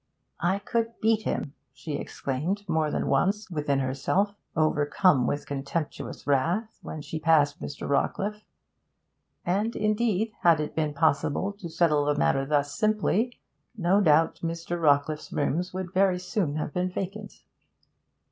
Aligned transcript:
'I 0.39 0.57
could 0.65 0.99
beat 0.99 1.21
him!' 1.25 1.53
she 1.71 1.95
exclaimed 1.95 2.67
more 2.67 2.89
than 2.89 3.05
once 3.05 3.51
within 3.51 3.77
herself, 3.77 4.33
overcome 4.55 5.27
with 5.27 5.45
contemptuous 5.45 6.25
wrath, 6.25 6.79
when 6.81 7.03
she 7.03 7.19
passed 7.19 7.61
Mr. 7.61 7.87
Rawcliffe. 7.87 8.43
And, 9.45 9.75
indeed, 9.75 10.33
had 10.39 10.59
it 10.59 10.73
been 10.73 10.95
possible 10.95 11.53
to 11.53 11.69
settle 11.69 12.05
the 12.05 12.15
matter 12.15 12.47
thus 12.47 12.73
simply, 12.73 13.39
no 13.77 14.01
doubt 14.01 14.37
Mr. 14.41 14.81
Rawcliffe's 14.81 15.31
rooms 15.31 15.71
would 15.71 15.93
very 15.93 16.17
soon 16.17 16.55
have 16.55 16.73
been 16.73 16.89
vacant. 16.89 17.43